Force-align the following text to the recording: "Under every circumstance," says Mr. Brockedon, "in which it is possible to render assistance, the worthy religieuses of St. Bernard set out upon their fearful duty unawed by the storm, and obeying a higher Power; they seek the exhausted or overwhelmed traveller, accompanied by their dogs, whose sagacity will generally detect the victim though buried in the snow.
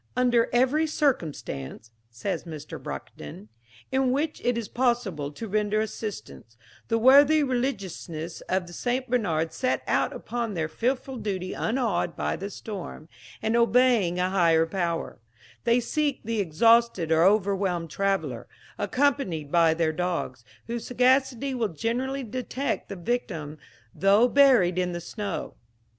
"Under 0.15 0.49
every 0.51 0.87
circumstance," 0.87 1.91
says 2.09 2.45
Mr. 2.45 2.81
Brockedon, 2.81 3.49
"in 3.91 4.09
which 4.11 4.41
it 4.43 4.57
is 4.57 4.67
possible 4.67 5.29
to 5.33 5.47
render 5.47 5.79
assistance, 5.79 6.57
the 6.87 6.97
worthy 6.97 7.43
religieuses 7.43 8.41
of 8.49 8.67
St. 8.67 9.07
Bernard 9.07 9.53
set 9.53 9.83
out 9.85 10.11
upon 10.11 10.55
their 10.55 10.67
fearful 10.67 11.17
duty 11.17 11.53
unawed 11.53 12.15
by 12.15 12.35
the 12.35 12.49
storm, 12.49 13.09
and 13.43 13.55
obeying 13.55 14.17
a 14.17 14.31
higher 14.31 14.65
Power; 14.65 15.19
they 15.65 15.79
seek 15.79 16.21
the 16.23 16.39
exhausted 16.39 17.11
or 17.11 17.23
overwhelmed 17.23 17.91
traveller, 17.91 18.47
accompanied 18.79 19.51
by 19.51 19.75
their 19.75 19.93
dogs, 19.93 20.43
whose 20.65 20.87
sagacity 20.87 21.53
will 21.53 21.67
generally 21.67 22.23
detect 22.23 22.89
the 22.89 22.95
victim 22.95 23.59
though 23.93 24.27
buried 24.27 24.79
in 24.79 24.93
the 24.93 24.99
snow. 24.99 25.53